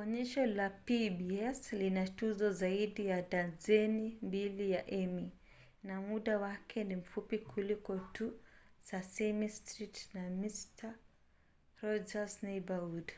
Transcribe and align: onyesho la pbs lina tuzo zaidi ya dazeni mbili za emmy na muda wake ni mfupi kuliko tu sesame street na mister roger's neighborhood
onyesho 0.00 0.42
la 0.58 0.68
pbs 0.86 1.60
lina 1.80 2.04
tuzo 2.16 2.48
zaidi 2.52 3.06
ya 3.12 3.20
dazeni 3.32 4.18
mbili 4.26 4.66
za 4.72 4.82
emmy 4.86 5.26
na 5.82 5.94
muda 6.00 6.38
wake 6.38 6.84
ni 6.84 6.96
mfupi 6.96 7.38
kuliko 7.48 7.92
tu 8.14 8.26
sesame 8.86 9.48
street 9.58 9.96
na 10.14 10.22
mister 10.40 10.94
roger's 11.82 12.34
neighborhood 12.46 13.08